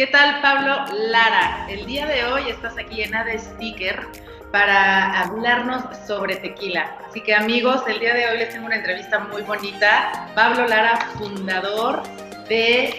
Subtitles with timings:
[0.00, 1.66] ¿Qué tal, Pablo Lara?
[1.68, 4.00] El día de hoy estás aquí en AD Sticker
[4.50, 6.96] para hablarnos sobre tequila.
[7.06, 10.26] Así que amigos, el día de hoy les tengo una entrevista muy bonita.
[10.34, 12.02] Pablo Lara, fundador
[12.48, 12.98] de,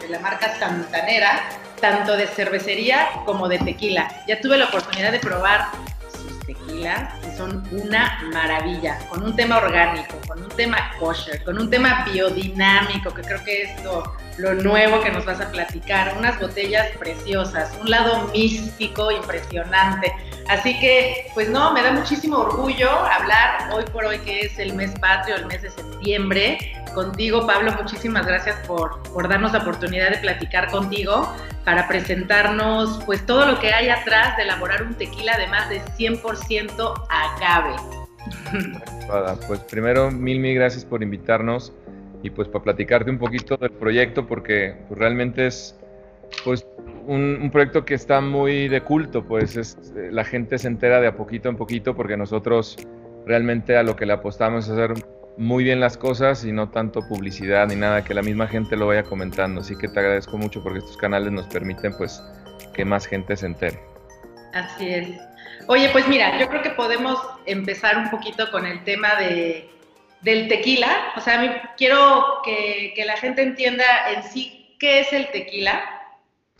[0.00, 1.42] de la marca Santanera,
[1.80, 4.08] tanto de cervecería como de tequila.
[4.28, 5.66] Ya tuve la oportunidad de probar
[6.12, 11.68] sus tequilas son una maravilla, con un tema orgánico, con un tema kosher, con un
[11.68, 16.40] tema biodinámico, que creo que es lo, lo nuevo que nos vas a platicar, unas
[16.40, 20.12] botellas preciosas, un lado místico impresionante.
[20.48, 24.74] Así que, pues no, me da muchísimo orgullo hablar hoy por hoy que es el
[24.74, 26.72] mes patrio, el mes de septiembre.
[26.94, 33.44] Contigo, Pablo, muchísimas gracias por, darnos la oportunidad de platicar contigo para presentarnos pues todo
[33.44, 37.74] lo que hay atrás de elaborar un tequila de más de 100% agave.
[39.46, 41.72] Pues primero, mil, mil gracias por invitarnos
[42.22, 45.76] y pues para platicarte un poquito del proyecto porque pues, realmente es
[46.44, 46.66] pues
[47.06, 49.76] un, proyecto que está muy de culto, pues es,
[50.10, 52.76] la gente se entera de a poquito en poquito porque nosotros
[53.26, 54.94] realmente a lo que le apostamos es hacer
[55.36, 58.86] muy bien las cosas y no tanto publicidad ni nada, que la misma gente lo
[58.86, 59.60] vaya comentando.
[59.60, 62.22] Así que te agradezco mucho porque estos canales nos permiten pues
[62.74, 63.78] que más gente se entere.
[64.54, 65.08] Así es.
[65.68, 69.68] Oye, pues mira, yo creo que podemos empezar un poquito con el tema de,
[70.22, 71.12] del tequila.
[71.16, 73.84] O sea, quiero que, que, la gente entienda
[74.14, 75.95] en sí qué es el tequila,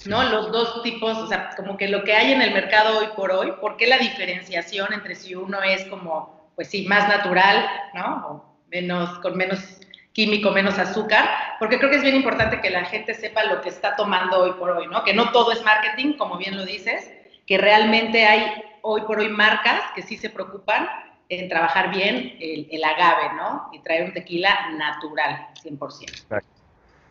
[0.05, 0.23] ¿no?
[0.25, 3.33] Los dos tipos, o sea, como que lo que hay en el mercado hoy por
[3.33, 8.57] hoy, ¿por qué la diferenciación entre si uno es como, pues sí, más natural, ¿no?
[8.71, 9.79] menos, con menos
[10.13, 13.69] químico, menos azúcar, porque creo que es bien importante que la gente sepa lo que
[13.69, 15.05] está tomando hoy por hoy, ¿no?
[15.05, 17.11] Que no todo es marketing, como bien lo dices,
[17.47, 20.89] que realmente hay hoy por hoy marcas que sí se preocupan
[21.29, 23.69] en trabajar bien el, agave, ¿no?
[23.73, 26.43] Y traer un tequila natural, 100%.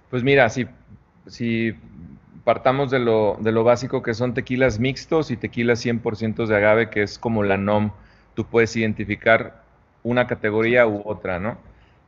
[0.10, 0.66] Pues mira, si,
[1.28, 1.74] si
[2.46, 6.90] partamos de lo, de lo básico que son tequilas mixtos y tequilas 100% de agave,
[6.90, 7.92] que es como la NOM,
[8.36, 9.64] tú puedes identificar
[10.04, 11.58] una categoría u otra, ¿no?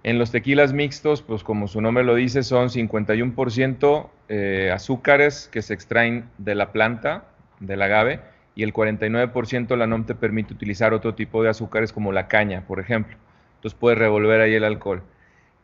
[0.04, 5.64] En los tequilas mixtos, pues como su nombre lo dice, son 51% eh, azúcares que
[5.64, 7.26] se extraen de la planta,
[7.60, 8.22] del agave,
[8.54, 12.64] y el 49% la NOM te permite utilizar otro tipo de azúcares como la caña,
[12.68, 13.18] por ejemplo.
[13.56, 15.02] Entonces puedes revolver ahí el alcohol.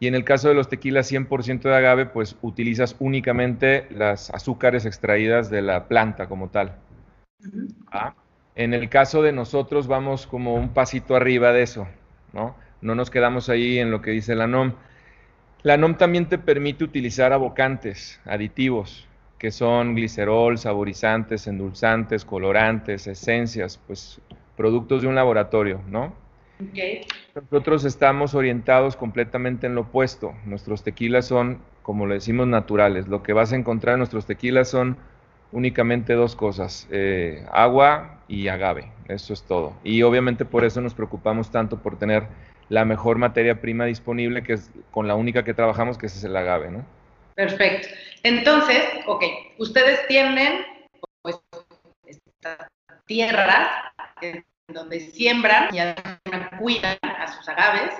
[0.03, 4.85] Y en el caso de los tequilas 100% de agave, pues utilizas únicamente las azúcares
[4.85, 6.75] extraídas de la planta como tal.
[7.89, 8.13] ¿Ah?
[8.53, 11.87] En el caso de nosotros vamos como un pasito arriba de eso.
[12.33, 12.53] ¿no?
[12.81, 14.73] nos quedamos ahí en lo que dice la NOM.
[15.61, 23.79] La NOM también te permite utilizar abocantes, aditivos, que son glicerol, saborizantes, endulzantes, colorantes, esencias,
[23.87, 24.19] pues
[24.57, 26.22] productos de un laboratorio, ¿no?
[27.35, 30.33] Nosotros estamos orientados completamente en lo opuesto.
[30.45, 33.07] Nuestros tequilas son, como le decimos, naturales.
[33.07, 34.97] Lo que vas a encontrar en nuestros tequilas son
[35.53, 39.73] únicamente dos cosas, eh, agua y agave, eso es todo.
[39.83, 42.23] Y obviamente por eso nos preocupamos tanto por tener
[42.69, 46.35] la mejor materia prima disponible, que es con la única que trabajamos, que es el
[46.35, 46.83] agave, ¿no?
[47.35, 47.87] Perfecto.
[48.23, 49.23] Entonces, ok,
[49.59, 50.65] ustedes tienen
[51.21, 51.39] pues,
[52.05, 52.67] estas
[53.05, 53.67] tierras
[54.73, 55.79] donde siembran y
[56.57, 57.93] cuidan a sus agaves.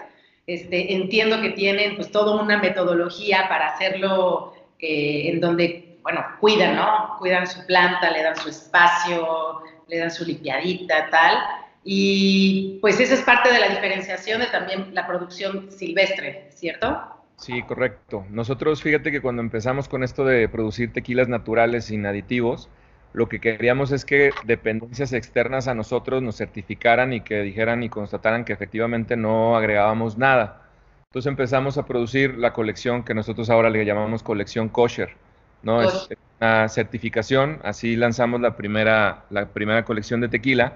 [0.46, 6.76] Este, entiendo que tienen pues toda una metodología para hacerlo eh, en donde bueno, cuidan,
[6.76, 7.16] ¿no?
[7.18, 11.38] Cuidan su planta, le dan su espacio, le dan su limpiadita, tal.
[11.86, 17.02] Y pues esa es parte de la diferenciación de también la producción silvestre, ¿cierto?
[17.38, 18.26] Sí, correcto.
[18.30, 22.70] Nosotros, fíjate que cuando empezamos con esto de producir tequilas naturales sin aditivos,
[23.14, 27.90] lo que queríamos es que dependencias externas a nosotros nos certificaran y que dijeran y
[27.90, 30.64] constataran que efectivamente no agregábamos nada.
[31.08, 35.16] Entonces empezamos a producir la colección que nosotros ahora le llamamos colección kosher
[35.64, 35.82] ¿no?
[35.82, 36.10] Es
[36.40, 40.74] una certificación, así lanzamos la primera, la primera colección de tequila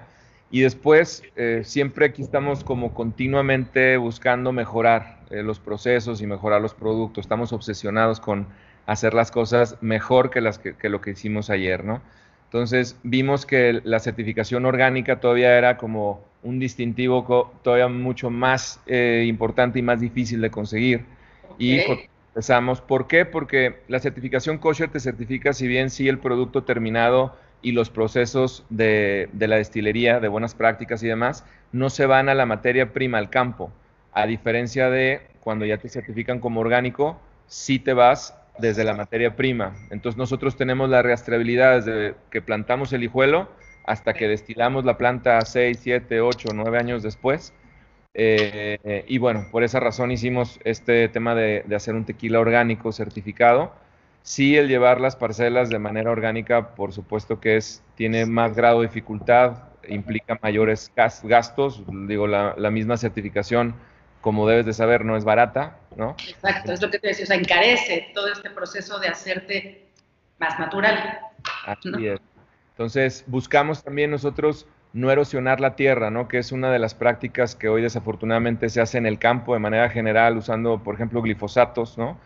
[0.50, 6.62] y después eh, siempre aquí estamos como continuamente buscando mejorar eh, los procesos y mejorar
[6.62, 8.46] los productos, estamos obsesionados con
[8.86, 12.00] hacer las cosas mejor que, las que, lo que hicimos ayer, ¿no?
[12.48, 19.24] Entonces vimos que la certificación orgánica todavía era como un distintivo todavía mucho más eh,
[19.26, 21.04] importante y más difícil de conseguir.
[21.58, 21.80] Y
[22.38, 22.80] Empezamos.
[22.80, 23.24] ¿Por qué?
[23.24, 28.64] Porque la certificación kosher te certifica si bien sí el producto terminado y los procesos
[28.68, 33.18] de, la destilería, de buenas prácticas y demás, no se van a la materia prima,
[33.18, 33.72] al campo.
[34.12, 39.36] A diferencia de cuando ya te certifican como orgánico, sí te vas desde la materia
[39.36, 39.74] prima.
[39.90, 43.48] Entonces nosotros tenemos la rastreabilidad desde que plantamos el hijuelo
[43.84, 47.54] hasta que destilamos la planta 6, 7, 8, 9 años después
[48.20, 53.72] eh, y bueno, por esa razón hicimos este tema de, hacer un tequila orgánico certificado.
[54.22, 58.80] Sí, el llevar las parcelas de manera orgánica, por supuesto que es, tiene más grado
[58.80, 63.74] de dificultad, implica mayores gastos, digo, la, la misma certificación
[64.20, 66.16] como debes de saber, no es barata, ¿no?
[66.26, 69.88] Exacto, es lo que te decía, o sea, encarece todo este proceso de hacerte
[70.38, 71.18] más natural.
[71.66, 72.20] Así es.
[72.70, 76.28] Entonces, buscamos también nosotros no erosionar la tierra, ¿no?
[76.28, 79.58] Que es una de las prácticas que hoy desafortunadamente se hace en el campo de
[79.58, 82.18] manera general, usando, por ejemplo, glifosatos, ¿no?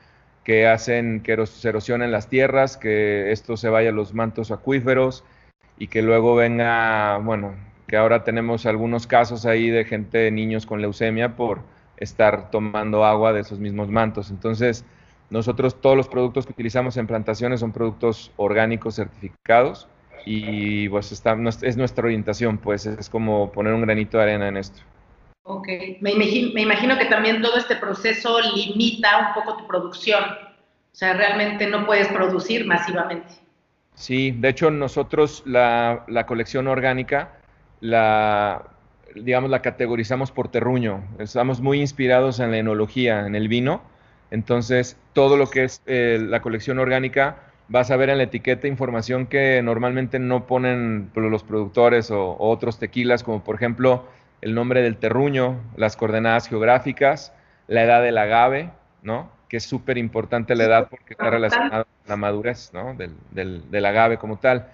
[0.45, 5.25] Que hacen que se erosionen las tierras, que esto se vaya a los mantos acuíferos
[5.79, 7.55] y que luego venga, bueno,
[7.89, 11.63] que ahora tenemos algunos casos ahí de gente, de niños con leucemia por
[11.97, 14.31] estar tomando agua de esos mismos mantos.
[14.31, 14.85] Entonces,
[15.31, 19.89] nosotros todos los productos que utilizamos en plantaciones son productos orgánicos certificados
[20.27, 24.57] y pues está, es nuestra orientación, pues es como poner un granito de arena en
[24.57, 24.83] esto.
[25.45, 25.69] Ok,
[26.01, 30.95] me imagino, me imagino que también todo este proceso limita un poco tu producción, o
[30.95, 33.35] sea, realmente no puedes producir masivamente.
[33.95, 37.33] Sí, de hecho nosotros la, la colección orgánica
[37.81, 38.72] la,
[39.15, 41.03] digamos, la categorizamos por terruño.
[41.19, 43.83] Estamos muy inspirados en la enología, en el vino.
[44.31, 47.37] Entonces, todo lo que es eh, la colección orgánica,
[47.69, 52.79] vas a ver en la etiqueta información que normalmente no ponen los productores o, otros
[52.79, 54.07] tequilas, como por ejemplo
[54.41, 57.33] el nombre del terruño, las coordenadas geográficas,
[57.69, 58.71] la edad del agave,
[59.03, 59.31] ¿no?
[59.49, 62.95] Que es súper importante la edad porque está relacionada con la madurez, ¿no?
[62.95, 64.67] Del, del, del agave como tal.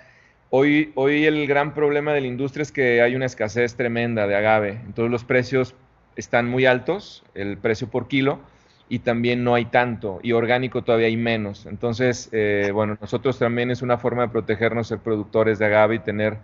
[0.51, 4.35] Hoy, hoy el gran problema de la industria es que hay una escasez tremenda de
[4.35, 4.81] agave.
[4.87, 5.75] Entonces los precios
[6.17, 8.41] están muy altos, el precio por kilo,
[8.89, 11.67] y también no hay tanto, y orgánico todavía hay menos.
[11.67, 15.99] Entonces, eh, bueno, nosotros también es una forma de protegernos, ser productores de agave y
[15.99, 16.39] tener,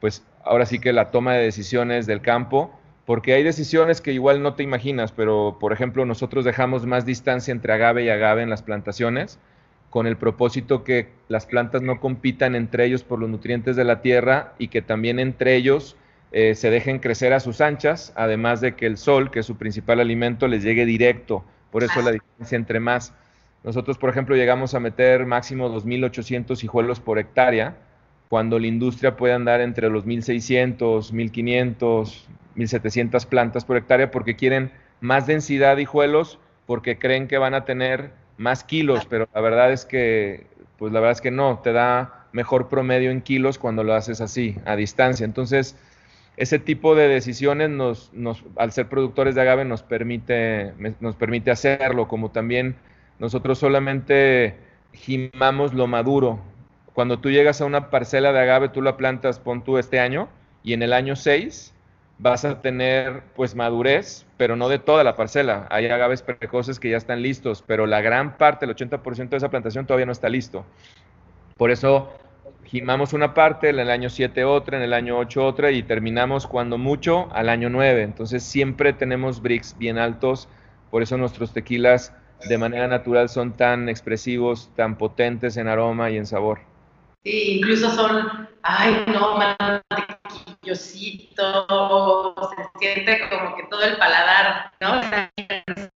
[0.00, 4.42] pues ahora sí que la toma de decisiones del campo, porque hay decisiones que igual
[4.42, 8.50] no te imaginas, pero por ejemplo nosotros dejamos más distancia entre agave y agave en
[8.50, 9.38] las plantaciones
[9.94, 14.02] con el propósito que las plantas no compitan entre ellos por los nutrientes de la
[14.02, 15.96] tierra y que también entre ellos
[16.32, 19.56] eh, se dejen crecer a sus anchas, además de que el sol, que es su
[19.56, 21.44] principal alimento, les llegue directo.
[21.70, 23.14] Por eso la diferencia entre más.
[23.62, 27.76] Nosotros, por ejemplo, llegamos a meter máximo 2.800 hijuelos por hectárea,
[28.28, 32.26] cuando la industria puede andar entre los 1.600, 1.500,
[32.56, 37.64] 1.700 plantas por hectárea, porque quieren más densidad de hijuelos, porque creen que van a
[37.64, 40.46] tener más kilos, pero la verdad es que,
[40.78, 44.20] pues la verdad es que no, te da mejor promedio en kilos cuando lo haces
[44.20, 45.24] así, a distancia.
[45.24, 45.76] Entonces,
[46.36, 51.50] ese tipo de decisiones nos, nos, al ser productores de agave nos permite, nos permite
[51.50, 52.74] hacerlo, como también
[53.18, 54.56] nosotros solamente
[54.92, 56.40] gimamos lo maduro.
[56.92, 60.28] Cuando tú llegas a una parcela de agave, tú la plantas, pon tú este año,
[60.62, 61.73] y en el año 6
[62.24, 65.68] vas a tener pues madurez, pero no de toda la parcela.
[65.70, 69.50] Hay agaves precoces que ya están listos, pero la gran parte, el 80% de esa
[69.50, 70.64] plantación todavía no está listo.
[71.58, 72.14] Por eso
[72.64, 76.46] gimamos una parte, en el año 7 otra, en el año 8 otra y terminamos
[76.46, 78.02] cuando mucho al año 9.
[78.02, 80.48] Entonces siempre tenemos bricks bien altos,
[80.90, 82.14] por eso nuestros tequilas
[82.48, 86.60] de manera natural son tan expresivos, tan potentes en aroma y en sabor.
[87.22, 89.38] Sí, incluso son, ay, no,
[92.50, 95.00] se siente como que todo el paladar, ¿no?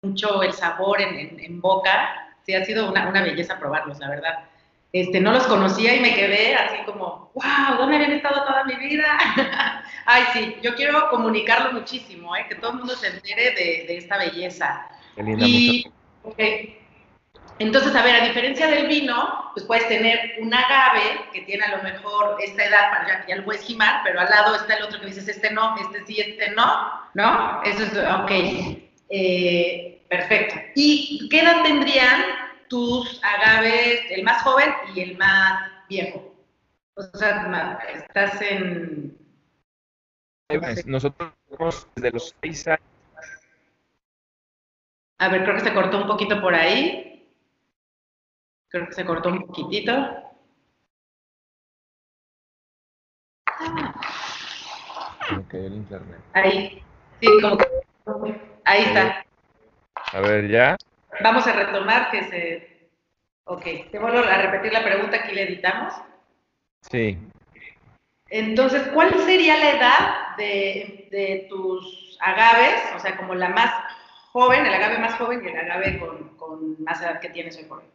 [0.02, 2.30] Mucho el sabor en, en, boca.
[2.46, 4.44] Sí, ha sido una, una, belleza probarlos, la verdad.
[4.92, 8.76] Este, no los conocía y me quedé así como, wow, ¿dónde habían estado toda mi
[8.76, 9.18] vida?
[10.06, 12.46] ay, sí, yo quiero comunicarlo muchísimo, ¿eh?
[12.48, 14.86] que todo el mundo se entere de, de esta belleza.
[15.16, 15.90] Qué linda y,
[17.58, 21.76] entonces, a ver, a diferencia del vino, pues puedes tener un agave que tiene a
[21.76, 25.00] lo mejor esta edad, ya, ya lo puedes gimar, pero al lado está el otro
[25.00, 27.62] que dices, este no, este sí, este no, ¿no?
[27.62, 28.80] Eso es, ok,
[29.10, 30.56] eh, perfecto.
[30.74, 32.24] ¿Y qué edad tendrían
[32.68, 36.34] tus agaves, el más joven y el más viejo?
[36.96, 39.16] O sea, estás en...
[40.86, 42.82] Nosotros desde los seis años.
[45.18, 47.13] A ver, creo que se cortó un poquito por ahí.
[48.74, 49.92] Creo que se cortó un poquitito.
[55.52, 56.18] El internet.
[56.32, 56.82] Ahí.
[57.20, 57.68] Sí, como que...
[58.64, 59.24] Ahí está.
[60.12, 60.76] A ver, ¿ya?
[61.22, 62.90] Vamos a retomar que se...
[63.44, 63.62] Ok,
[63.92, 65.94] te vuelvo a repetir la pregunta, aquí le editamos.
[66.80, 67.16] Sí.
[68.28, 72.92] Entonces, ¿cuál sería la edad de, de, tus agaves?
[72.96, 73.72] O sea, como la más
[74.32, 77.64] joven, el agave más joven y el agave con, con más edad que tienes hoy
[77.66, 77.94] por hoy.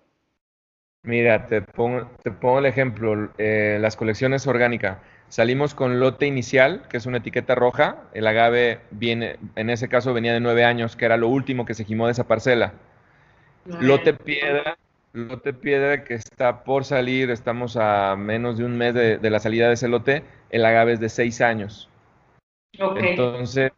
[1.04, 4.98] Mira, te pongo, te pongo el ejemplo, eh, las colecciones orgánicas.
[5.30, 8.04] Salimos con lote inicial, que es una etiqueta roja.
[8.14, 11.74] El agave viene, en ese caso venía de nueve años, que era lo último que
[11.74, 12.74] se gimó de esa parcela.
[13.66, 14.78] Lote piedra
[15.14, 19.68] lote piedra que está por salir, estamos a menos de un mes de, la salida
[19.68, 21.90] de ese lote, el agave es de seis años.
[22.74, 23.72] Entonces,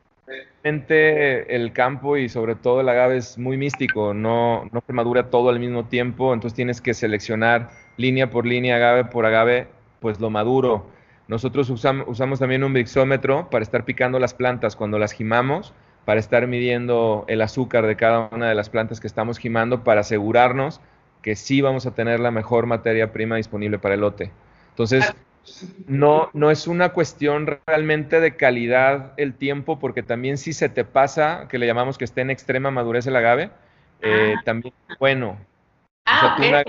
[0.63, 5.49] el campo y sobre todo el agave es muy místico, no, no se madura todo
[5.49, 9.67] al mismo tiempo, entonces tienes que seleccionar línea por línea, agave por agave,
[9.99, 10.87] pues lo maduro.
[11.27, 15.73] Nosotros usamos, usamos también un brixómetro para estar picando las plantas cuando las gimamos,
[16.05, 20.01] para estar midiendo el azúcar de cada una de las plantas que estamos gimando para
[20.01, 20.81] asegurarnos
[21.21, 24.31] que sí vamos a tener la mejor materia prima disponible para el lote.
[24.69, 25.13] Entonces,
[25.87, 30.85] no, no es una cuestión realmente de calidad el tiempo, porque también si se te
[30.85, 33.49] pasa, que le llamamos que esté en extrema madurez el agave,
[34.01, 34.41] eh, ah.
[34.45, 35.37] también bueno.
[36.05, 36.63] Ah,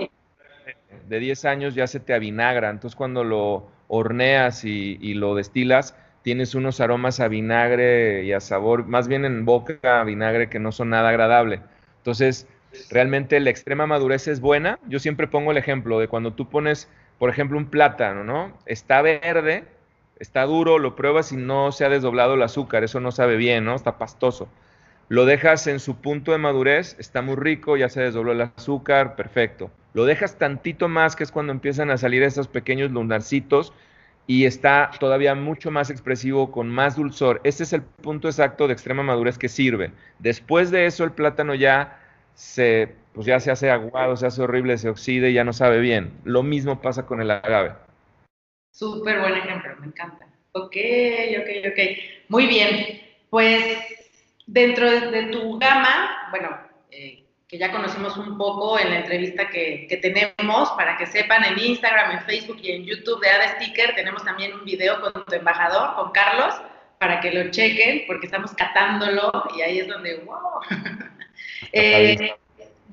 [1.09, 5.95] de 10 años ya se te avinagra, entonces cuando lo horneas y, y, lo destilas,
[6.21, 10.59] tienes unos aromas a vinagre y a sabor, más bien en boca a vinagre que
[10.59, 11.61] no son nada agradable.
[11.97, 12.47] Entonces,
[12.89, 14.79] realmente la extrema madurez es buena.
[14.87, 16.89] Yo siempre pongo el ejemplo de cuando tú pones,
[17.23, 18.51] por ejemplo, un plátano, ¿no?
[18.65, 19.63] Está verde,
[20.19, 23.63] está duro, lo pruebas y no se ha desdoblado el azúcar, eso no sabe bien,
[23.63, 23.75] ¿no?
[23.75, 24.49] Está pastoso.
[25.07, 29.15] Lo dejas en su punto de madurez, está muy rico, ya se desdobló el azúcar,
[29.15, 29.71] perfecto.
[29.93, 33.71] Lo dejas tantito más, que es cuando empiezan a salir esos pequeños lunarcitos
[34.27, 37.39] y está todavía mucho más expresivo, con más dulzor.
[37.45, 39.93] Este es el punto exacto de extrema madurez que sirve.
[40.19, 42.01] Después de eso, el plátano ya
[42.33, 45.79] se, pues ya se hace aguado, se hace horrible, se oxide y ya no sabe
[45.79, 46.19] bien.
[46.23, 47.73] Lo mismo pasa con el agave.
[48.71, 50.25] Súper buen ejemplo, me encanta.
[50.53, 50.75] Ok,
[51.39, 51.79] ok, ok.
[52.29, 53.01] Muy bien.
[53.29, 53.77] Pues
[54.47, 56.57] dentro de, tu gama, bueno,
[56.91, 61.45] eh, que ya conocimos un poco en la entrevista que, que, tenemos, para que sepan,
[61.45, 65.13] en Instagram, en Facebook y en YouTube de Ada Sticker tenemos también un video con
[65.25, 66.55] tu embajador, con Carlos,
[66.99, 70.61] para que lo chequen, porque estamos catándolo y ahí es donde, wow.
[71.71, 72.35] Eh,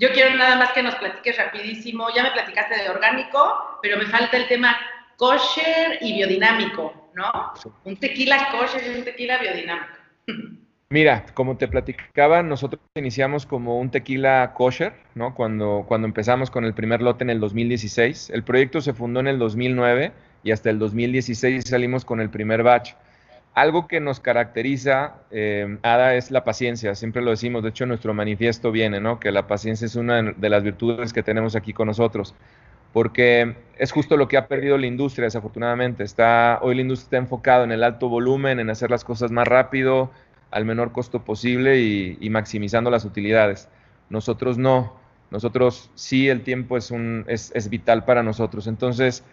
[0.01, 2.09] yo quiero nada más que nos platiques rapidísimo.
[2.17, 4.77] Ya me platicaste de orgánico, pero me falta el tema
[5.17, 7.53] kosher y biodinámico, ¿no?
[7.85, 9.93] Un tequila kosher y un tequila biodinámico.
[10.93, 15.35] Mira, como te platicaba, nosotros iniciamos como un tequila kosher, ¿no?
[15.35, 18.31] Cuando, cuando empezamos con el primer lote en el 2016.
[18.31, 22.63] El proyecto se fundó en el 2009 y hasta el 2016 salimos con el primer
[22.63, 22.95] batch.
[23.55, 26.95] Algo que nos caracteriza, eh, Ada, es la paciencia.
[26.95, 29.19] Siempre lo decimos, de hecho, nuestro manifiesto viene, ¿no?
[29.19, 32.35] Que la paciencia es una de las virtudes que tenemos aquí con nosotros.
[32.93, 36.05] Porque es justo lo que ha perdido la industria, desafortunadamente.
[36.05, 39.49] Está, hoy la industria está enfocada en el alto volumen, en hacer las cosas más
[39.49, 40.11] rápido,
[40.53, 43.69] al menor costo posible y, maximizando las utilidades.
[44.11, 44.99] Nosotros no.
[45.31, 48.67] Nosotros sí, el tiempo es, un, es, es vital para nosotros.
[48.67, 49.25] Entonces,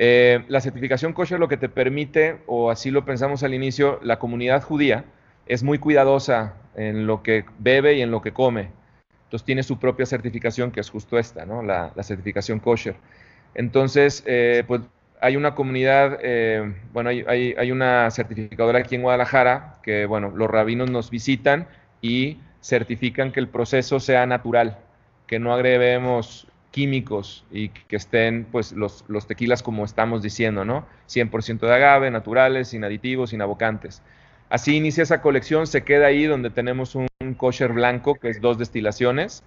[0.00, 4.20] eh, la certificación kosher lo que te permite, o así lo pensamos al inicio, la
[4.20, 5.04] comunidad judía
[5.46, 8.70] es muy cuidadosa en lo que bebe y en lo que come.
[9.24, 12.94] Entonces tiene su propia certificación, que es justo esta, la, certificación kosher.
[13.56, 14.82] Entonces, eh, pues
[15.20, 17.24] hay una comunidad, eh, bueno, hay,
[17.58, 21.66] hay, una certificadora aquí en Guadalajara que, bueno, los rabinos nos visitan
[22.00, 24.78] y certifican que el proceso sea natural,
[25.26, 30.86] que no agreguemos químicos y que estén pues los, los tequilas como estamos diciendo, ¿no?
[31.08, 34.02] 100% de agave, naturales, sin aditivos, sin abocantes.
[34.50, 38.58] Así inicia esa colección, se queda ahí donde tenemos un, kosher blanco, que es dos
[38.58, 39.42] destilaciones,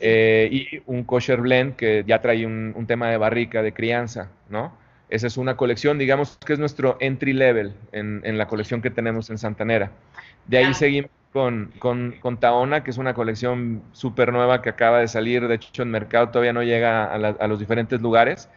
[0.00, 4.72] eh, y un kosher blend que ya trae un, tema de barrica, de crianza, ¿no?
[5.10, 8.90] Esa es una colección, digamos que es nuestro entry level en, en la colección que
[8.90, 9.92] tenemos en Santanera.
[10.46, 15.08] De ahí seguimos con, con, Taona, que es una colección súper nueva que acaba de
[15.08, 18.50] salir, de hecho en mercado todavía no llega a, los diferentes lugares.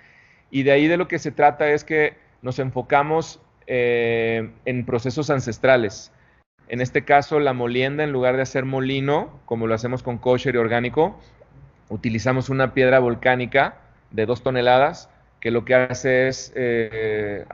[0.51, 5.29] Y de ahí de lo que se trata es que nos enfocamos eh, en procesos
[5.29, 6.11] ancestrales.
[6.67, 10.55] En este caso, la molienda, en lugar de hacer molino, como lo hacemos con kosher
[10.55, 11.19] y orgánico,
[11.89, 13.77] utilizamos una piedra volcánica
[14.11, 17.45] de dos toneladas que lo que hace es eh,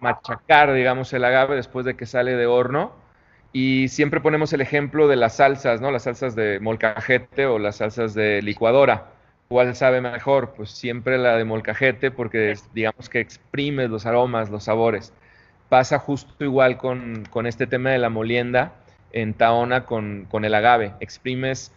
[0.00, 3.07] machacar, digamos, el agave después de que sale de horno
[3.52, 5.90] y siempre ponemos el ejemplo de las salsas, ¿no?
[5.90, 9.12] Las salsas de molcajete o las salsas de licuadora.
[9.48, 10.52] ¿Cuál sabe mejor?
[10.54, 15.14] Pues siempre la de molcajete porque digamos que exprime los aromas, los sabores.
[15.70, 18.74] Pasa justo igual con, este tema de la molienda
[19.12, 20.92] en Taona con, el agave.
[21.00, 21.72] Exprimes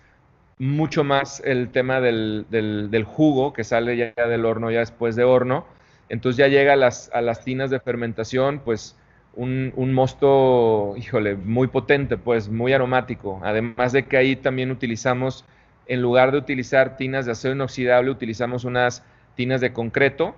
[0.60, 5.24] mucho más el tema del, del, jugo que sale ya del horno, ya después de
[5.24, 5.66] horno.
[6.10, 8.98] Entonces ya llega a las, a las tinas de fermentación, pues
[9.36, 13.40] un, mosto, híjole, muy potente, pues muy aromático.
[13.44, 15.46] Además de que ahí también utilizamos,
[15.88, 19.04] en lugar de utilizar tinas de acero inoxidable, utilizamos unas
[19.36, 20.36] tinas de concreto,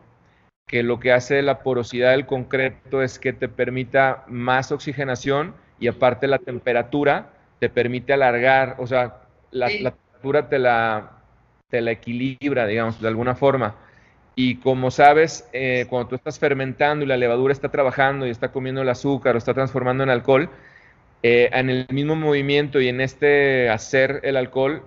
[0.67, 5.87] que lo que hace la porosidad del concreto es que te permita más oxigenación y
[5.87, 9.21] aparte la temperatura te permite alargar, o sea,
[9.51, 11.11] la, temperatura te la,
[11.69, 13.75] te la equilibra, digamos, de alguna forma.
[14.35, 18.51] Y como sabes, eh, cuando tú estás fermentando y la levadura está trabajando y está
[18.51, 20.49] comiendo el azúcar o está transformando en alcohol,
[21.21, 24.83] eh, en el mismo movimiento y en este hacer el alcohol,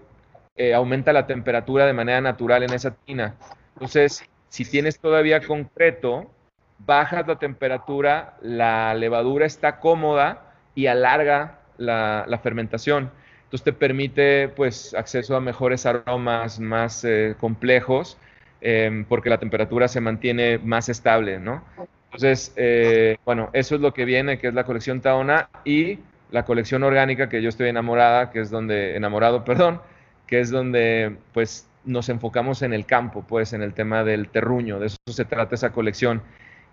[0.57, 3.37] eh, aumenta la temperatura de manera natural en esa tina.
[3.75, 6.31] Entonces, si tienes todavía concreto,
[6.79, 13.11] bajas la temperatura, la levadura está cómoda y alarga la, fermentación.
[13.45, 17.07] Entonces te permite pues acceso a mejores aromas más
[17.39, 18.19] complejos
[18.61, 21.63] Em, porque la temperatura se mantiene más estable, ¿no?
[22.07, 25.99] Entonces, eh, bueno, eso es lo que viene, que es la colección Taona y
[26.31, 29.81] la colección orgánica que yo estoy enamorada, que es donde, enamorado, perdón,
[30.27, 34.81] que es donde pues nos enfocamos en el campo, pues en el tema del terruño,
[34.81, 36.23] de eso se trata esa colección.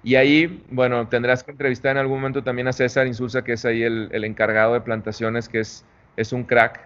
[0.03, 3.63] Y ahí, bueno, tendrás que entrevistar en algún momento también a César Insulza, que es
[3.63, 5.85] ahí el, encargado de plantaciones, que es,
[6.17, 6.81] es un crack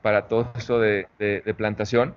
[0.00, 1.06] para todo eso de,
[1.56, 2.14] plantación.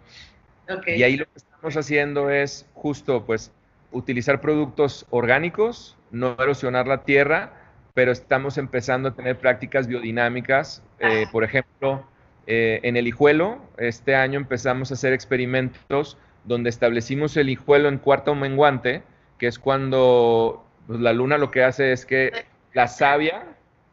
[0.87, 3.51] Y ahí lo que estamos haciendo es justo pues
[3.91, 7.53] utilizar productos orgánicos, no erosionar la tierra,
[7.93, 10.83] pero estamos empezando a tener prácticas biodinámicas.
[10.99, 12.05] Eh, por ejemplo,
[12.47, 17.97] eh, en el hijuelo, este año empezamos a hacer experimentos donde establecimos el hijuelo en
[17.97, 19.03] cuarto menguante,
[19.39, 22.31] que es cuando pues, la luna lo que hace es que
[22.73, 23.43] la savia,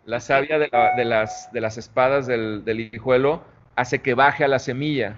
[0.04, 0.68] la savia de,
[1.04, 3.44] las, de las espadas del, del hijuelo
[3.76, 5.16] hace que baje a la semilla.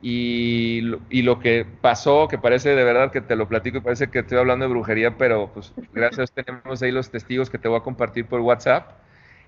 [0.00, 0.80] Y,
[1.22, 4.38] lo que pasó, que parece de verdad que te lo platico y parece que estoy
[4.38, 8.26] hablando de brujería, pero pues gracias tenemos ahí los testigos que te voy a compartir
[8.26, 8.92] por WhatsApp.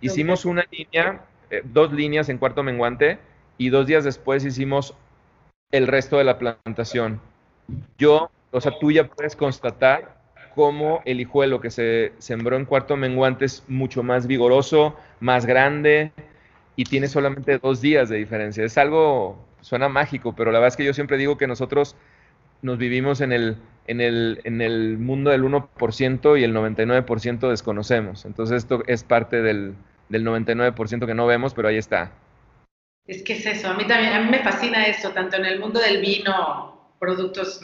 [0.00, 3.18] Hicimos una línea, eh, dos líneas en cuarto menguante
[3.58, 4.94] y dos días después hicimos
[5.70, 7.20] el resto de la plantación.
[7.98, 10.20] Yo, o sea, tú ya puedes constatar
[10.54, 16.12] cómo el hijuelo que se sembró en cuarto menguante es mucho más vigoroso, más grande
[16.74, 18.64] y tiene solamente dos días de diferencia.
[18.64, 21.96] Es algo suena mágico, pero la verdad es que yo siempre digo que nosotros
[22.62, 28.24] nos vivimos en el, en el, en el mundo del 1% y el 99% desconocemos.
[28.24, 29.74] Entonces esto es parte del,
[30.08, 32.12] del 99% que no vemos, pero ahí está.
[33.06, 35.58] Es que es eso, a mí también, a mí me fascina esto, tanto en el
[35.58, 37.60] mundo del vino, productos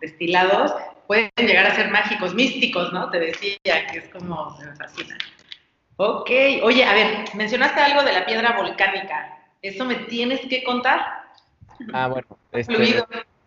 [0.00, 0.74] destilados,
[1.06, 3.10] pueden llegar a ser mágicos, místicos, ¿no?
[3.10, 5.16] Te decía que es como, me fascina.
[5.96, 6.30] Ok,
[6.62, 11.19] oye, a ver, mencionaste algo de la piedra volcánica, eso me tienes que contar.
[11.92, 12.26] Ah, bueno.
[12.52, 13.02] Este...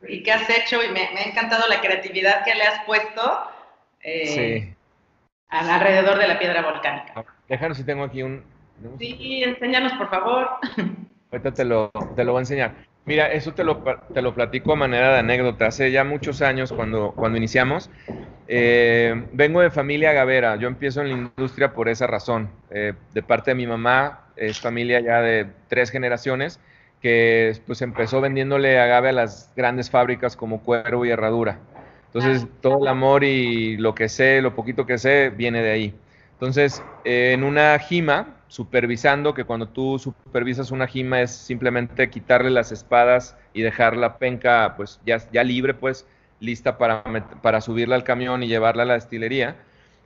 [0.08, 0.84] ¿Y qué has hecho?
[0.84, 3.22] Y me, ha encantado la creatividad que le has puesto
[4.02, 4.76] eh,
[5.50, 7.26] alrededor de la piedra volcánica.
[7.48, 8.44] Déjanos si tengo aquí un...
[9.00, 10.50] Sí, enséñanos, por favor.
[11.32, 12.74] Ahorita te lo, te lo voy a enseñar.
[13.06, 15.68] Mira, eso te lo, te lo platico a manera de anécdota.
[15.68, 17.90] Hace ya muchos años, cuando, cuando iniciamos,
[18.48, 20.56] eh, vengo de familia gavera.
[20.56, 22.50] Yo empiezo en la industria por esa razón.
[22.72, 26.60] Eh, de parte de mi mamá, es familia ya de tres generaciones
[27.04, 31.60] que pues empezó vendiéndole agave a las grandes fábricas como cuero y herradura.
[32.06, 35.96] Entonces, todo el amor y lo que sé, lo poquito que sé, viene de ahí.
[36.32, 42.72] Entonces, en una jima, supervisando, que cuando tú supervisas una jima es simplemente quitarle las
[42.72, 46.06] espadas y dejar la penca pues ya, ya libre, pues
[46.40, 47.04] lista para,
[47.42, 49.58] para subirla al camión y llevarla a la destilería,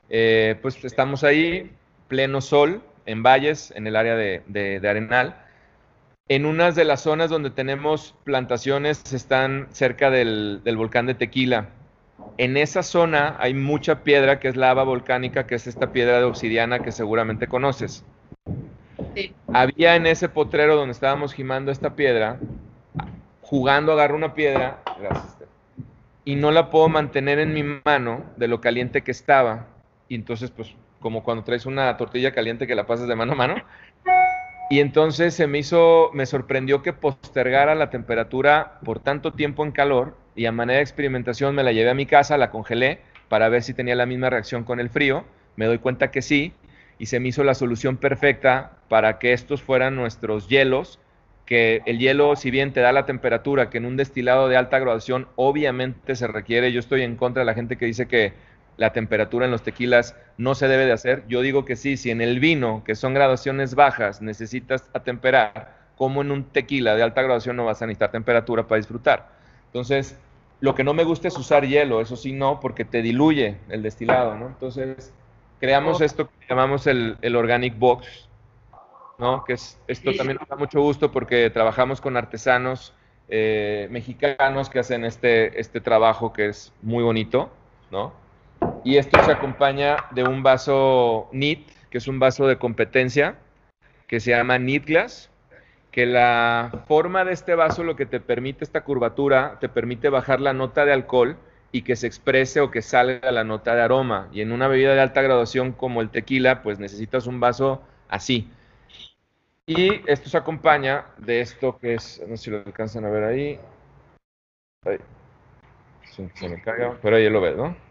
[0.09, 1.71] eh, pues estamos ahí,
[2.07, 5.46] pleno sol, en valles, en el área de, de Arenal,
[6.29, 11.69] en unas de las zonas donde tenemos plantaciones están cerca del, volcán de Tequila.
[12.37, 16.25] En esa zona hay mucha piedra que es lava volcánica, que es esta piedra de
[16.25, 18.03] obsidiana que seguramente conoces.
[19.53, 22.39] Había en ese potrero donde estábamos gimando esta piedra,
[23.41, 24.81] jugando agarro una piedra,
[26.25, 29.67] y no la puedo mantener en mi mano de lo caliente que estaba.
[30.09, 33.35] Y entonces, pues, como cuando traes una tortilla caliente que la pasas de mano a
[33.35, 33.55] mano,
[34.69, 39.71] y entonces se me hizo, me sorprendió que postergara la temperatura por tanto tiempo en
[39.71, 42.99] calor y a manera de experimentación me la llevé a mi casa, la congelé
[43.29, 45.25] para ver si tenía la misma reacción con el frío.
[45.55, 46.53] Me doy cuenta que sí
[46.99, 50.99] y se me hizo la solución perfecta para que estos fueran nuestros hielos,
[51.45, 54.79] que el hielo, si bien te da la temperatura que en un destilado de alta
[54.79, 58.33] graduación obviamente se requiere, yo estoy en contra de la gente que dice que
[58.77, 61.23] la temperatura en los tequilas no se debe de hacer.
[61.27, 66.21] Yo digo que sí, si en el vino, que son graduaciones bajas, necesitas atemperar, como
[66.21, 69.29] en un tequila de alta graduación no vas a necesitar temperatura para disfrutar.
[69.65, 70.17] Entonces,
[70.59, 73.81] lo que no me gusta es usar hielo, eso sí no, porque te diluye el
[73.81, 74.47] destilado, ¿no?
[74.47, 75.13] Entonces,
[75.59, 78.29] creamos esto que llamamos el, Organic Box,
[79.17, 79.43] ¿no?
[79.43, 82.93] Que es, esto también nos da mucho gusto porque trabajamos con artesanos
[83.27, 87.49] eh, mexicanos que hacen este, este trabajo que es muy bonito,
[87.91, 88.26] ¿no?
[88.87, 93.35] Y esto se acompaña de un vaso NIT, que es un vaso de competencia,
[94.07, 95.29] que se llama NIT Glass,
[95.91, 100.39] que la forma de este vaso lo que te permite esta curvatura, te permite bajar
[100.39, 101.35] la nota de alcohol
[101.73, 104.29] y que se exprese o que salga la nota de aroma.
[104.31, 108.49] Y en una bebida de alta graduación como el tequila, pues necesitas un vaso así.
[109.65, 113.23] Y esto se acompaña de esto que es, no sé si lo alcanzan a ver
[113.25, 113.59] ahí.
[116.05, 117.86] Se, me caga, pero ahí lo ves, ¿no?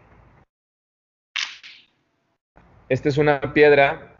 [2.89, 4.17] Esta es una piedra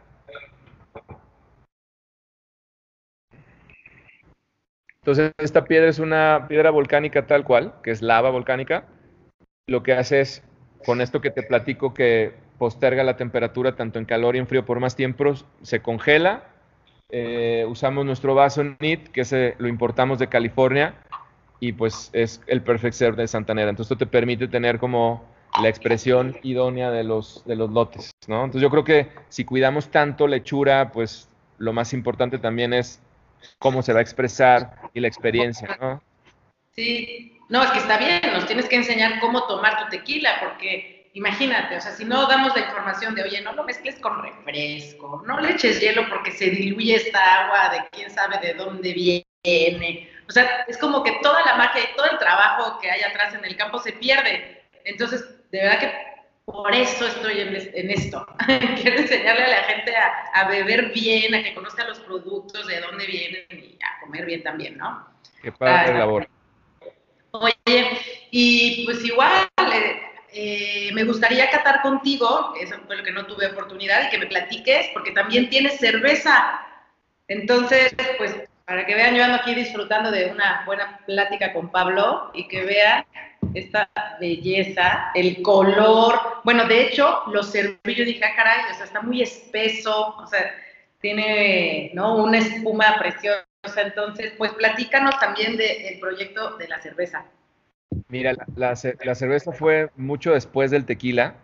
[5.07, 8.83] Entonces, esta piedra es una piedra volcánica tal cual, que es lava volcánica.
[9.65, 10.43] Lo que hace es,
[10.85, 14.65] con esto que te platico, que posterga la temperatura tanto en calor y en frío
[14.65, 16.43] por más tiempo, se congela.
[17.09, 20.95] Eh, usamos nuestro vaso NIT, que se, lo importamos de California,
[21.61, 23.69] y pues es el Perfect Serve de Santanera.
[23.69, 25.23] Entonces, esto te permite tener como
[25.61, 28.45] la expresión idónea de los, de los lotes, ¿no?
[28.45, 33.01] Entonces, yo creo que si cuidamos tanto lechura, pues lo más importante también es
[33.59, 36.01] cómo se va a expresar y la experiencia, ¿no?
[36.75, 41.09] Sí, no, es que está bien, nos tienes que enseñar cómo tomar tu tequila, porque
[41.13, 45.23] imagínate, o sea, si no damos la información de, oye, no lo mezcles con refresco,
[45.25, 50.09] no le eches hielo porque se diluye esta agua de quién sabe de dónde viene.
[50.27, 53.33] O sea, es como que toda la magia y todo el trabajo que hay atrás
[53.33, 54.61] en el campo se pierde.
[54.83, 56.07] Entonces, de verdad que
[56.45, 58.25] por eso estoy en, esto.
[58.81, 59.93] Quiero enseñarle a la gente
[60.33, 64.43] a, beber bien, a que conozca los productos, de dónde vienen y a comer bien
[64.43, 65.05] también, ¿no?
[65.41, 66.27] Qué padre ah, labor.
[67.31, 67.99] Oye,
[68.31, 73.47] y pues igual, eh, eh, me gustaría catar contigo, eso fue lo que no tuve
[73.47, 76.65] oportunidad, y que me platiques, porque también tienes cerveza.
[77.27, 78.33] Entonces, pues
[78.67, 82.65] para que vean, yo ando aquí disfrutando de una buena plática con Pablo y que
[82.65, 83.05] vean
[83.53, 86.19] esta belleza, el color.
[86.43, 90.27] Bueno, de hecho, lo serví, yo dije, ah, caray, o sea, está muy espeso, o
[90.27, 90.53] sea,
[90.99, 92.17] tiene, ¿no?
[92.17, 93.45] Una espuma preciosa.
[93.77, 97.25] Entonces, pues platícanos también del proyecto de la cerveza.
[98.09, 101.35] Mira, la, cerveza fue mucho después del tequila.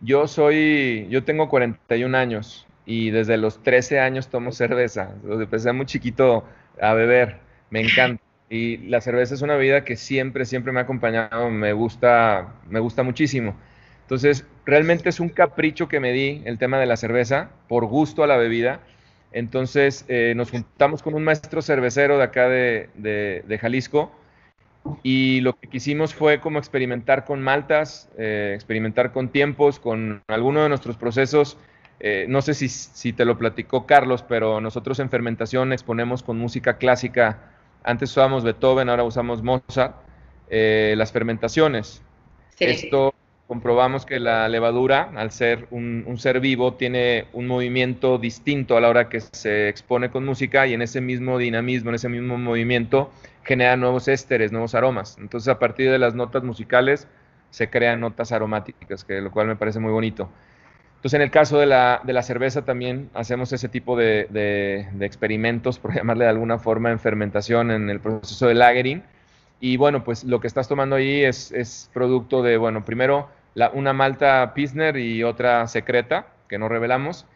[0.00, 5.12] Yo soy, yo tengo 41 años y desde los 13 años tomo cerveza.
[5.28, 6.44] Empecé muy chiquito
[6.80, 7.38] a beber,
[7.70, 8.22] me encanta.
[8.48, 12.78] Y la cerveza es una bebida que siempre, siempre me ha acompañado, me gusta, me
[12.78, 13.56] gusta muchísimo.
[14.02, 18.22] Entonces, realmente es un capricho que me di el tema de la cerveza, por gusto
[18.22, 18.80] a la bebida.
[19.32, 24.12] Entonces, eh, nos juntamos con un maestro cervecero de acá de, de, Jalisco
[25.02, 30.62] y lo que quisimos fue como experimentar con maltas, eh, experimentar con tiempos, con alguno
[30.62, 31.58] de nuestros procesos.
[32.00, 36.38] Eh, no sé si, si te lo platicó Carlos, pero nosotros en fermentación exponemos con
[36.38, 37.52] música clásica
[37.86, 39.94] antes usábamos Beethoven, ahora usamos Mozart,
[40.50, 42.02] eh, las fermentaciones.
[42.58, 43.14] Esto
[43.46, 48.88] comprobamos que la levadura, al ser un, ser vivo, tiene un movimiento distinto a la
[48.88, 53.12] hora que se expone con música y en ese mismo dinamismo, en ese mismo movimiento,
[53.44, 55.16] genera nuevos ésteres, nuevos aromas.
[55.20, 57.06] Entonces, a partir de las notas musicales
[57.50, 60.28] se crean notas aromáticas, que lo cual me parece muy bonito.
[60.96, 65.06] Entonces, en el caso de la, de la cerveza también hacemos ese tipo de, de,
[65.06, 69.02] experimentos, por llamarle de alguna forma, en fermentación, en el proceso de lagering.
[69.60, 73.70] Y bueno, pues lo que estás tomando ahí es, es producto de, bueno, primero la,
[73.70, 77.26] una malta Pilsner y otra secreta, que no revelamos,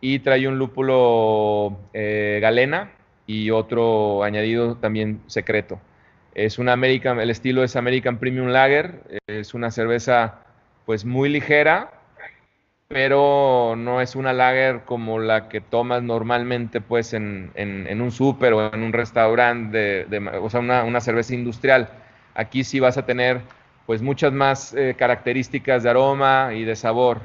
[0.00, 2.92] y trae un lúpulo eh, galena
[3.26, 5.80] y otro añadido también secreto.
[6.34, 10.40] Es una American, el estilo es American Premium Lager, es una cerveza
[10.86, 11.92] pues muy ligera,
[12.88, 18.72] pero no es una lager como la que tomas normalmente pues en, un súper o
[18.72, 20.06] en un restaurante,
[20.40, 21.90] o sea, una, cerveza industrial.
[22.34, 23.42] Aquí sí vas a tener
[23.86, 27.20] pues muchas más eh, características de aroma y de sabor.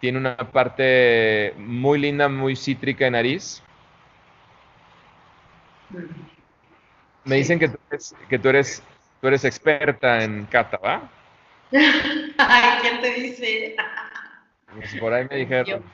[0.00, 3.62] Tiene una parte muy linda, muy cítrica de nariz.
[7.24, 8.82] Me dicen que tú eres, que tú eres,
[9.20, 11.02] tú eres experta en cata, ¿va?
[11.72, 13.76] Ay, ¿quién te dice?
[14.74, 15.84] Pues por ahí me dijeron.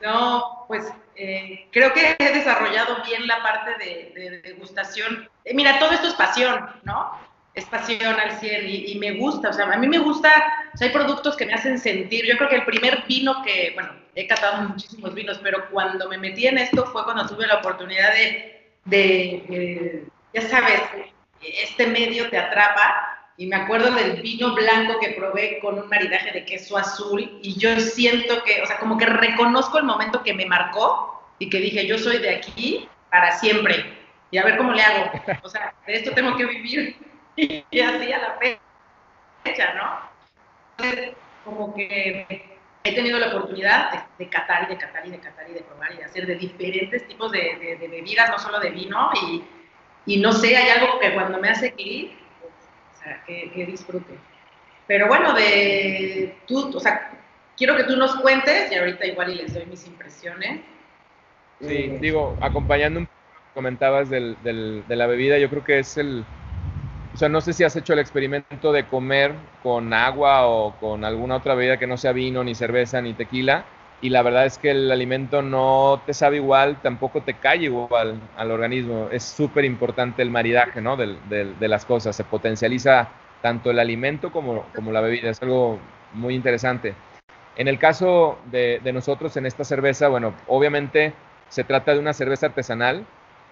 [0.00, 5.28] no, pues eh, creo que he desarrollado bien la parte de, degustación.
[5.44, 7.18] Eh, mira, todo esto es pasión, ¿no?
[7.54, 10.28] Es pasión al 100 y, me gusta, o sea, a mí me gusta,
[10.74, 13.70] o sea, hay productos que me hacen sentir, yo creo que el primer vino que,
[13.74, 17.58] bueno, he catado muchísimos vinos, pero cuando me metí en esto fue cuando tuve la
[17.58, 20.82] oportunidad de, de ya sabes,
[21.40, 26.30] este medio te atrapa y me acuerdo del vino blanco que probé con un maridaje
[26.32, 30.34] de queso azul y yo siento que, o sea, como que reconozco el momento que
[30.34, 33.84] me marcó y que dije, yo soy de aquí para siempre
[34.30, 35.10] y a ver cómo le hago.
[35.42, 36.96] O sea, de esto tengo que vivir
[37.36, 38.38] y así a la
[39.42, 40.00] fecha, ¿no?
[40.78, 45.50] Entonces, como que he tenido la oportunidad de, catar y de catar y de catar
[45.50, 48.70] y de probar y de hacer de diferentes tipos de, de bebidas, no solo de
[48.70, 49.42] vino y
[50.06, 52.12] y no sé, hay algo que cuando me hace clic,
[53.26, 54.14] que, que, disfrute.
[54.86, 57.10] Pero bueno, de tú, o sea,
[57.56, 60.60] quiero que tú nos cuentes, y ahorita igual y les doy mis impresiones.
[61.60, 63.08] Sí, digo, acompañando un
[63.54, 66.24] comentabas del, del, de la bebida, yo creo que es el,
[67.14, 71.04] o sea, no sé si has hecho el experimento de comer con agua o con
[71.04, 73.64] alguna otra bebida que no sea vino, ni cerveza, ni tequila,
[74.00, 78.20] y la verdad es que el alimento no te sabe igual, tampoco te cae igual
[78.36, 79.08] al organismo.
[79.10, 80.96] Es súper importante el maridaje, ¿no?
[80.96, 83.08] De, de, las cosas, se potencializa
[83.40, 85.78] tanto el alimento como, como la bebida, es algo
[86.12, 86.94] muy interesante.
[87.56, 91.14] En el caso de, de nosotros en esta cerveza, bueno, obviamente
[91.48, 93.06] se trata de una cerveza artesanal,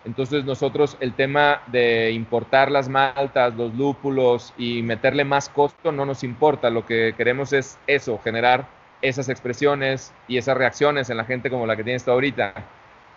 [0.05, 6.05] entonces nosotros el tema de importar las maltas, los lúpulos y meterle más costo no
[6.05, 6.71] nos importa.
[6.71, 8.67] Lo que queremos es eso, generar
[9.03, 12.55] esas expresiones y esas reacciones en la gente como la que tienes tú ahorita.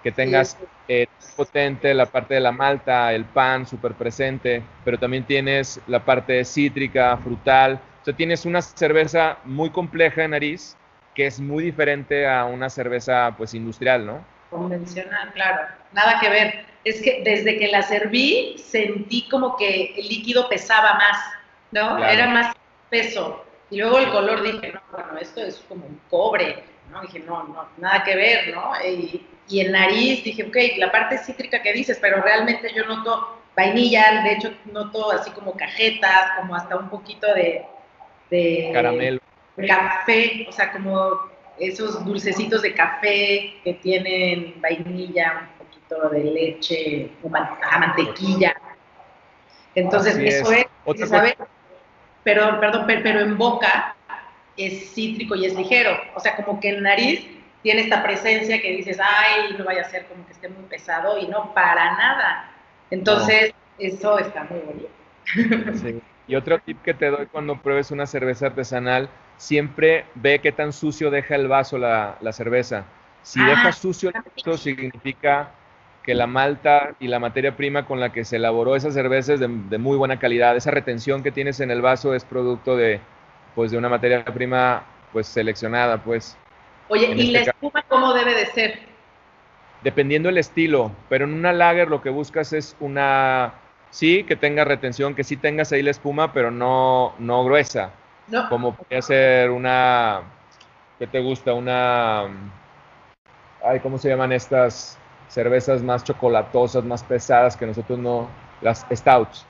[0.03, 5.23] Que tengas eh, potente la parte de la malta, el pan súper presente, pero también
[5.23, 7.79] tienes la parte cítrica, frutal.
[8.01, 10.75] O sea, tienes una cerveza muy compleja de nariz
[11.15, 14.23] que es muy diferente a una cerveza pues industrial, ¿no?
[14.49, 15.65] Convencional, claro.
[15.93, 20.93] Nada que ver es que desde que la serví sentí como que el líquido pesaba
[20.95, 21.17] más,
[21.71, 22.03] ¿no?
[22.05, 22.55] Era más
[22.89, 23.44] peso.
[23.69, 27.01] Y luego el color dije, no, bueno, esto es como un cobre, ¿no?
[27.01, 28.73] Dije, no, no, nada que ver, ¿no?
[28.85, 33.39] Y, y el nariz dije, ok, la parte cítrica que dices, pero realmente yo noto
[33.55, 37.65] vainilla, de hecho noto así como cajetas, como hasta un poquito de...
[38.29, 39.19] de Caramelo.
[39.67, 41.21] Café, o sea, como
[41.57, 45.49] esos dulcecitos de café que tienen vainilla,
[46.11, 47.11] de leche,
[47.71, 48.55] a mantequilla.
[49.75, 51.47] Entonces, eso es, pero,
[52.25, 53.95] perdón, pero en boca
[54.57, 55.97] es cítrico y es ligero.
[56.15, 57.25] O sea, como que en nariz
[57.61, 61.17] tiene esta presencia que dices, ay, no vaya a ser como que esté muy pesado
[61.17, 62.51] y no, para nada.
[62.89, 66.01] Entonces, eso está muy bonito.
[66.27, 70.73] Y otro tip que te doy cuando pruebes una cerveza artesanal, siempre ve qué tan
[70.73, 72.85] sucio deja el vaso la, la cerveza.
[73.21, 75.51] Si ah, deja sucio el vaso, significa
[76.05, 79.39] que la malta y la materia prima con la que se elaboró esa cerveza es
[79.39, 80.55] de, muy buena calidad.
[80.55, 82.99] Esa retención que tienes en el vaso es producto de,
[83.55, 85.97] pues, de una materia prima pues, seleccionada.
[85.97, 86.37] Pues,
[86.89, 88.79] Oye, ¿y la este espuma cómo debe de ser?
[89.81, 93.55] Dependiendo del estilo, pero en una lager lo que buscas es una,
[93.89, 97.89] sí, que tenga retención, que sí tengas ahí la espuma, pero no, no gruesa.
[98.27, 98.47] No.
[98.49, 100.21] Como puede ser una,
[100.99, 101.53] ¿qué te gusta?
[101.53, 102.25] Una,
[103.65, 104.99] ay, ¿cómo se llaman estas?
[105.35, 108.29] Cervezas más chocolatosas, más pesadas que nosotros no,
[108.61, 109.45] las stouts.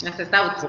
[0.00, 0.66] Las stouts.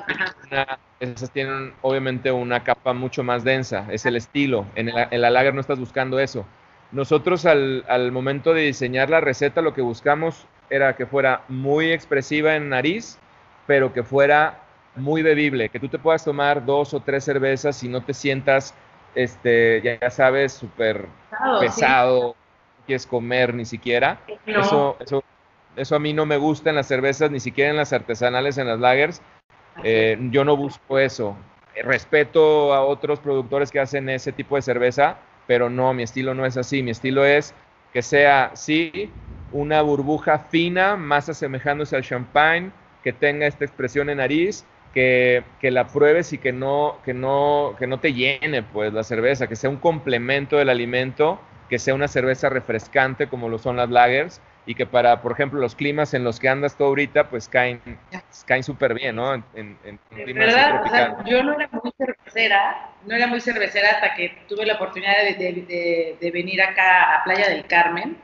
[1.00, 4.66] esas tienen obviamente una capa mucho más densa, es el estilo.
[4.76, 6.46] En, el, la lager no estás buscando eso.
[6.92, 11.94] Nosotros al, al, momento de diseñar la receta lo que buscamos era que fuera muy
[11.94, 13.18] expresiva en nariz,
[13.66, 14.60] pero que fuera
[14.96, 18.74] muy bebible, que tú te puedas tomar dos o tres cervezas y no te sientas,
[19.16, 21.08] este, ya, sabes, súper
[21.62, 22.36] pesado,
[22.90, 24.20] quieres comer ni siquiera.
[24.48, 25.24] Eso, eso,
[25.76, 28.68] eso a mí no me gusta en las cervezas, ni siquiera en las artesanales, en
[28.68, 29.22] las lagers.
[29.84, 31.38] Eh, yo no busco eso.
[31.84, 36.48] Respeto a otros productores que hacen ese tipo de cerveza, pero no, mi estilo no
[36.48, 36.82] es así.
[36.82, 37.54] Mi estilo es
[37.94, 39.12] que sea, sí,
[39.52, 42.72] una burbuja fina, más asemejándose al champagne,
[43.04, 47.76] que tenga esta expresión en nariz, que, que, la pruebes y que no, que, no,
[47.78, 51.94] que no te llene pues la cerveza, que sea un complemento del alimento que sea
[51.94, 56.14] una cerveza refrescante como lo son las lagers y que para, por ejemplo, los climas
[56.14, 57.82] en los que andas tú ahorita, pues caen
[58.46, 59.34] caen súper bien, ¿no?
[59.34, 60.00] En, en,
[60.36, 61.18] ¿verdad?
[61.26, 66.18] yo no era muy cervecera, no era muy cervecera hasta que tuve la oportunidad de,
[66.20, 68.18] de, venir acá a Playa del Carmen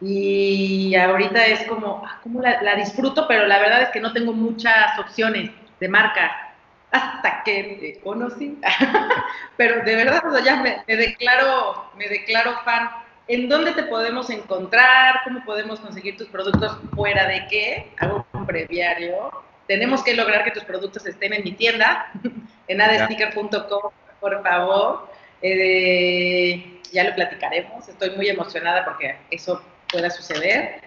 [0.00, 4.12] y ahorita es como, ah, como la, la disfruto, pero la verdad es que no
[4.12, 6.53] tengo muchas opciones de marca
[6.94, 8.56] hasta que te conocí.
[9.56, 12.88] Pero de verdad, ya me, declaro, me declaro fan.
[13.26, 15.20] ¿En dónde te podemos encontrar?
[15.24, 17.92] ¿Cómo podemos conseguir tus productos fuera de qué?
[17.98, 19.32] Hago un breviario.
[19.66, 22.12] Tenemos que lograr que tus productos estén en mi tienda,
[22.68, 25.08] en adesticker.com, por favor.
[25.42, 27.88] Eh, ya lo platicaremos.
[27.88, 30.80] Estoy muy emocionada porque eso pueda suceder.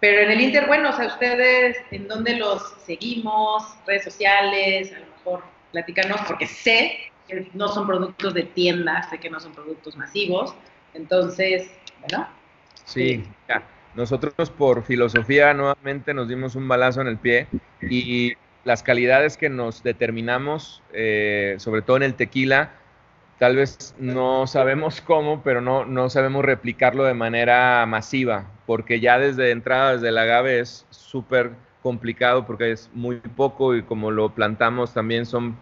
[0.00, 3.64] Pero en el Inter, bueno, o sea, ustedes, ¿en dónde los seguimos?
[3.86, 4.92] Redes sociales,
[5.24, 9.96] por platícanos, porque sé que no son productos de tienda, sé que no son productos
[9.96, 10.54] masivos,
[10.94, 12.28] entonces, bueno.
[12.84, 13.24] Sí,
[13.94, 17.46] nosotros por filosofía nuevamente nos dimos un balazo en el pie
[17.82, 18.32] y
[18.64, 22.72] las calidades que nos determinamos, eh, sobre todo en el tequila,
[23.38, 29.18] tal vez no sabemos cómo, pero no, no sabemos replicarlo de manera masiva, porque ya
[29.18, 31.52] desde entrada, desde el agave es súper
[31.82, 35.56] complicado porque es muy poco y como lo plantamos también son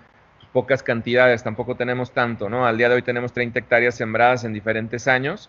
[0.52, 2.66] pocas cantidades, tampoco tenemos tanto, ¿no?
[2.66, 5.48] Al día de hoy tenemos 30 hectáreas sembradas en diferentes años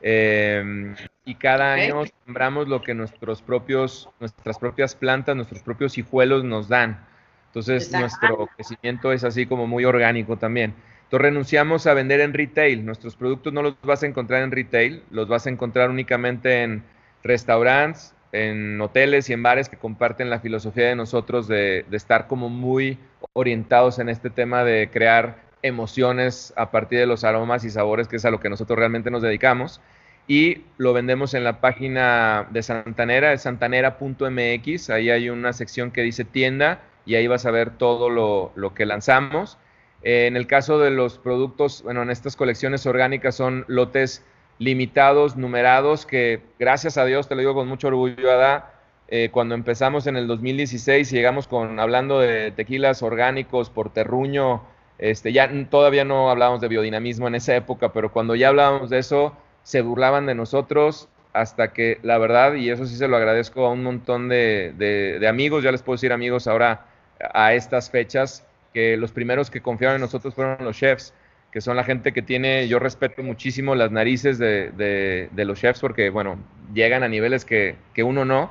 [0.00, 6.44] em, y cada año sembramos lo que nuestros propios, nuestras propias plantas, nuestros propios hijuelos
[6.44, 7.04] nos dan.
[7.48, 10.74] Entonces nuestro crecimiento es así como muy orgánico también.
[11.04, 12.84] Entonces renunciamos a vender en retail.
[12.84, 16.82] Nuestros productos no los vas a encontrar en retail, los vas a encontrar únicamente en
[17.22, 22.48] restaurantes, en hoteles y en bares que comparten la filosofía de nosotros de, estar como
[22.48, 22.98] muy
[23.32, 28.16] orientados en este tema de crear emociones a partir de los aromas y sabores, que
[28.16, 29.80] es a lo que nosotros realmente nos dedicamos.
[30.28, 34.90] Y lo vendemos en la página de Santanera, es santanera.mx.
[34.90, 38.74] Ahí hay una sección que dice tienda y ahí vas a ver todo lo, lo
[38.74, 39.58] que lanzamos
[40.02, 44.24] en el caso de los productos, bueno, en estas colecciones orgánicas son lotes
[44.58, 48.72] limitados, numerados, que gracias a Dios, te lo digo con mucho orgullo, Ada,
[49.08, 54.62] eh, cuando empezamos en el 2016 y llegamos con hablando de tequilas orgánicos por terruño,
[54.98, 58.98] este, ya todavía no hablábamos de biodinamismo en esa época, pero cuando ya hablábamos de
[58.98, 63.66] eso, se burlaban de nosotros hasta que la verdad, y eso sí se lo agradezco
[63.66, 66.86] a un montón de, de amigos, ya les puedo decir amigos ahora
[67.34, 71.12] a estas fechas, que los primeros que confiaron en nosotros fueron los chefs,
[71.56, 76.10] que son la gente que tiene, yo respeto muchísimo las narices de, los chefs porque,
[76.10, 76.36] bueno,
[76.74, 78.50] llegan a niveles que, uno no,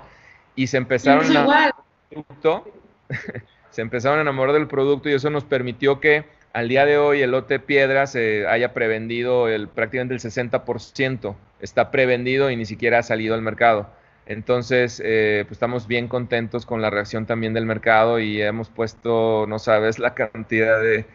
[0.56, 1.72] y se empezaron a...
[2.10, 2.68] Producto,
[3.70, 7.22] se empezaron a enamorar del producto y eso nos permitió que al día de hoy
[7.22, 12.98] el lote piedra se haya prevendido el, prácticamente el 60%, está prevendido y ni siquiera
[12.98, 13.88] ha salido al mercado.
[14.26, 19.46] Entonces, eh, pues estamos bien contentos con la reacción también del mercado y hemos puesto,
[19.48, 21.06] no sabes, la cantidad de,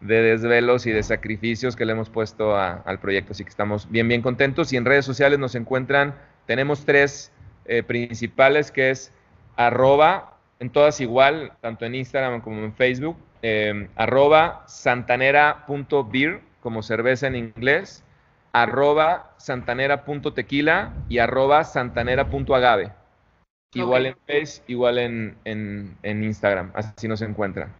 [0.00, 3.32] desvelos y de sacrificios que le hemos puesto al proyecto.
[3.32, 4.72] Así que estamos bien, bien contentos.
[4.72, 6.14] Y en redes sociales nos encuentran,
[6.46, 7.32] tenemos tres
[7.64, 9.12] eh, principales, que es
[9.56, 17.26] arroba, en todas igual, tanto en Instagram como en Facebook, eh, arroba santanera.beer, como cerveza
[17.26, 18.04] en inglés,
[18.52, 22.92] arroba santanera.tequila y arroba santanera.agave.
[23.74, 27.72] Igual en Facebook, igual en, en, Instagram, así nos encuentran.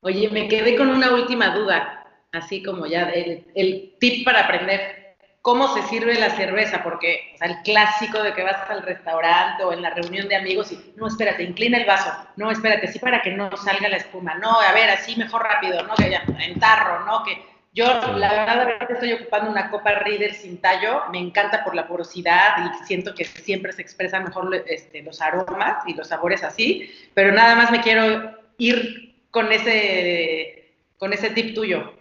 [0.00, 5.16] Oye, me quedé con una última duda, así como ya el, el tip para aprender
[5.42, 9.64] cómo se sirve la cerveza, porque o sea, el clásico de que vas al restaurante
[9.64, 12.98] o en la reunión de amigos y no, espérate, inclina el vaso, no, espérate, sí
[12.98, 16.22] para que no salga la espuma, no, a ver, así mejor rápido, no, que ya,
[16.38, 17.42] en tarro, no, que
[17.78, 21.02] yo, la verdad, estoy ocupando una copa Reader sin tallo.
[21.12, 25.86] Me encanta por la porosidad y siento que siempre se expresan mejor este, los aromas
[25.86, 26.90] y los sabores así.
[27.14, 31.92] Pero nada más me quiero ir con ese, con ese tip tuyo.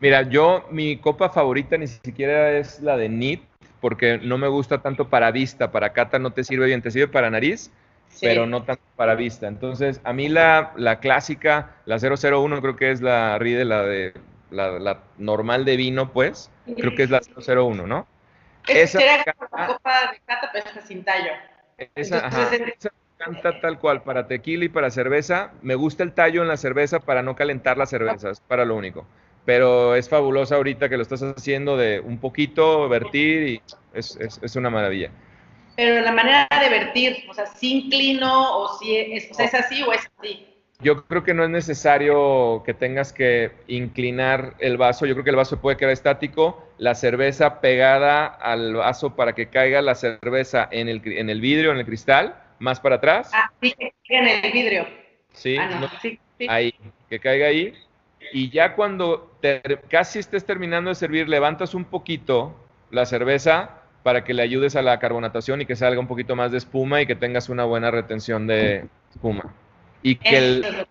[0.00, 3.42] Mira, yo, mi copa favorita ni siquiera es la de NIT,
[3.80, 5.70] porque no me gusta tanto para vista.
[5.72, 7.70] Para cata no te sirve bien, te sirve para nariz.
[8.20, 9.48] pero no tanto para vista.
[9.48, 14.14] Entonces, a mí la, la clásica, la 001, creo que es la Riedel, la de
[14.50, 18.06] la, normal de vino, pues, creo que es la 001, ¿no?
[18.66, 21.32] esa era la copa de cata, pero es sin tallo.
[21.94, 25.52] Esa, ajá, esa canta tal cual, para tequila y para cerveza.
[25.62, 28.76] Me gusta el tallo en la cerveza para no calentar la cerveza, es para lo
[28.76, 29.06] único.
[29.44, 34.40] Pero es fabulosa ahorita que lo estás haciendo de un poquito, vertir y es, es,
[34.42, 35.10] es una maravilla.
[35.76, 39.54] Pero la manera de vertir, o sea, si inclino o si es, o sea, es
[39.54, 40.46] así o es así.
[40.80, 45.06] Yo creo que no es necesario que tengas que inclinar el vaso.
[45.06, 46.68] Yo creo que el vaso puede quedar estático.
[46.78, 51.72] La cerveza pegada al vaso para que caiga la cerveza en el, en el vidrio,
[51.72, 53.30] en el cristal, más para atrás.
[53.32, 53.74] Ah, sí,
[54.08, 54.86] en el vidrio.
[55.32, 55.90] Sí, ah,
[56.48, 56.74] ahí,
[57.08, 57.74] que caiga ahí.
[58.32, 59.38] Y ya cuando
[59.88, 62.56] casi estés terminando de servir, levantas un poquito
[62.90, 66.50] la cerveza para que le ayudes a la carbonatación y que salga un poquito más
[66.50, 69.54] de espuma y que tengas una buena retención de espuma
[70.02, 70.86] y que,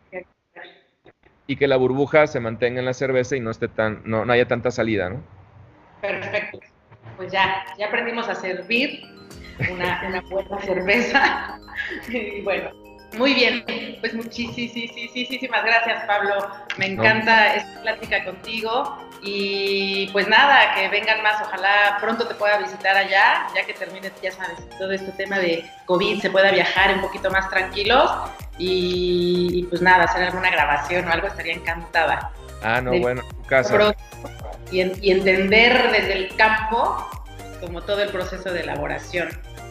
[1.48, 4.34] y que la burbuja se mantenga en la cerveza y no esté tan, no, no
[4.34, 5.22] haya tanta salida, ¿no?
[6.02, 6.60] Perfecto.
[7.18, 9.13] Pues ya, ya aprendimos a servir
[9.72, 11.60] una, una buena cerveza.
[12.10, 12.72] y bueno,
[13.18, 13.64] muy bien.
[14.00, 16.48] Pues muchísimas gracias, Pablo.
[16.78, 18.98] Me encanta esta plática contigo.
[19.22, 24.12] Y pues nada, que vengan más, ojalá pronto te pueda visitar allá, ya que termine,
[24.22, 28.12] ya sabes, todo este tema de COVID, se pueda viajar un poquito más tranquilos
[28.58, 32.34] y, pues nada, hacer alguna grabación o algo, estaría encantada.
[32.64, 33.96] Ah, no, bueno, casa.
[34.72, 37.10] Y, y entender desde el campo
[37.66, 39.30] como todo el proceso de elaboración.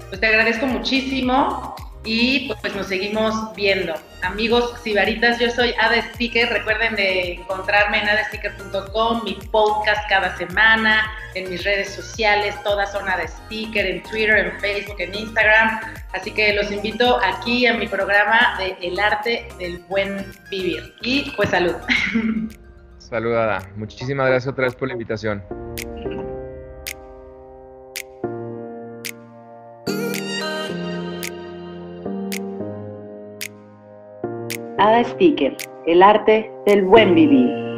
[0.09, 1.75] Pues te agradezco muchísimo
[2.05, 3.95] y pues nos seguimos viendo.
[4.23, 11.11] Amigos sibaritas, yo soy Ada Sticker, recuerden de encontrarme en adasticker.com, mi podcast cada semana,
[11.35, 15.81] en mis redes sociales, todas son Ada Sticker, en Twitter, en Facebook, en Instagram,
[16.13, 20.95] así que los invito aquí a mi programa de El Arte del Buen Vivir.
[21.03, 21.75] Y pues salud.
[22.99, 23.61] Saludada.
[23.77, 25.43] Muchísimas gracias otra vez por la invitación.
[34.83, 35.57] Ada Sticker,
[35.87, 37.72] el arte del buen vivir.